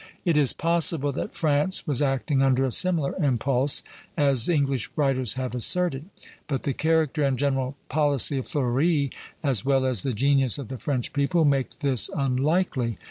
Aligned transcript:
It 0.25 0.35
is 0.35 0.51
possible 0.51 1.11
that 1.11 1.35
France 1.35 1.85
was 1.85 2.01
acting 2.01 2.41
under 2.41 2.65
a 2.65 2.71
similar 2.71 3.13
impulse, 3.23 3.83
as 4.17 4.49
English 4.49 4.89
writers 4.95 5.35
have 5.35 5.53
asserted; 5.53 6.05
but 6.47 6.63
the 6.63 6.73
character 6.73 7.23
and 7.23 7.37
general 7.37 7.75
policy 7.87 8.39
of 8.39 8.47
Fleuri, 8.47 9.11
as 9.43 9.63
well 9.63 9.85
as 9.85 10.01
the 10.01 10.11
genius 10.13 10.57
of 10.57 10.69
the 10.69 10.79
French 10.79 11.13
people, 11.13 11.45
make 11.45 11.81
this 11.81 12.09
unlikely. 12.17 12.97